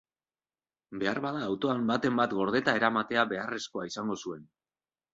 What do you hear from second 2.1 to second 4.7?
bat gordeta eramatea beharrezkoa izango zuen.